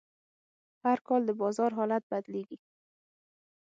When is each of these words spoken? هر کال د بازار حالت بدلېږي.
هر 0.83 0.97
کال 1.07 1.21
د 1.25 1.31
بازار 1.41 1.71
حالت 1.77 2.03
بدلېږي. 2.11 2.57